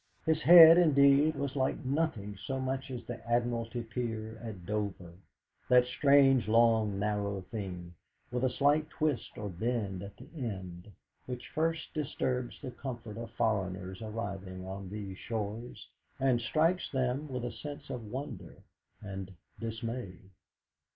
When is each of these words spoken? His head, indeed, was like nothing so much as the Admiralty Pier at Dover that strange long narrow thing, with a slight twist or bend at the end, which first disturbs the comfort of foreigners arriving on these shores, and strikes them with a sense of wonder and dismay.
His 0.25 0.41
head, 0.41 0.79
indeed, 0.79 1.35
was 1.35 1.55
like 1.55 1.85
nothing 1.85 2.35
so 2.47 2.59
much 2.59 2.89
as 2.89 3.05
the 3.05 3.23
Admiralty 3.31 3.83
Pier 3.83 4.35
at 4.43 4.65
Dover 4.65 5.13
that 5.69 5.85
strange 5.85 6.47
long 6.47 6.97
narrow 6.97 7.41
thing, 7.51 7.93
with 8.31 8.43
a 8.43 8.49
slight 8.49 8.89
twist 8.89 9.37
or 9.37 9.47
bend 9.47 10.01
at 10.01 10.17
the 10.17 10.27
end, 10.35 10.91
which 11.27 11.49
first 11.53 11.93
disturbs 11.93 12.59
the 12.63 12.71
comfort 12.71 13.15
of 13.15 13.29
foreigners 13.33 14.01
arriving 14.01 14.65
on 14.65 14.89
these 14.89 15.19
shores, 15.19 15.87
and 16.19 16.41
strikes 16.41 16.89
them 16.89 17.27
with 17.27 17.45
a 17.45 17.51
sense 17.51 17.91
of 17.91 18.05
wonder 18.07 18.63
and 19.03 19.31
dismay. 19.59 20.13